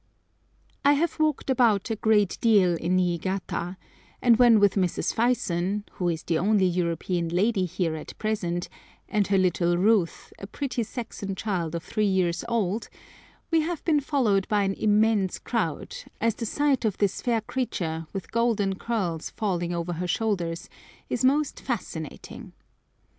I 0.83 0.93
have 0.93 1.19
walked 1.19 1.51
about 1.51 1.91
a 1.91 1.95
great 1.95 2.39
deal 2.41 2.73
in 2.73 2.95
Niigata, 2.95 3.77
and 4.19 4.37
when 4.37 4.59
with 4.59 4.73
Mrs. 4.73 5.13
Fyson, 5.13 5.83
who 5.91 6.09
is 6.09 6.23
the 6.23 6.39
only 6.39 6.65
European 6.65 7.29
lady 7.29 7.65
here 7.65 7.95
at 7.95 8.17
present, 8.17 8.67
and 9.07 9.27
her 9.27 9.37
little 9.37 9.77
Ruth, 9.77 10.33
a 10.39 10.47
pretty 10.47 10.81
Saxon 10.81 11.35
child 11.35 11.75
of 11.75 11.83
three 11.83 12.07
years 12.07 12.43
old, 12.49 12.89
we 13.51 13.61
have 13.61 13.85
been 13.85 13.99
followed 13.99 14.47
by 14.47 14.63
an 14.63 14.73
immense 14.73 15.37
crowd, 15.37 15.95
as 16.19 16.33
the 16.33 16.47
sight 16.47 16.83
of 16.83 16.97
this 16.97 17.21
fair 17.21 17.41
creature, 17.41 18.07
with 18.11 18.31
golden 18.31 18.73
curls 18.79 19.29
falling 19.29 19.71
over 19.71 19.93
her 19.93 20.07
shoulders, 20.07 20.67
is 21.11 21.23
most 21.23 21.59
fascinating. 21.59 22.53